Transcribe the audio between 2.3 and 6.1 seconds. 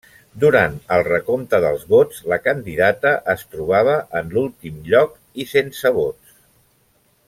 la candidata es trobava en l'últim lloc i sense